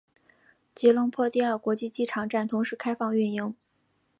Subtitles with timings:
[0.73, 3.53] 吉隆坡第二国际机场站同时开放运营。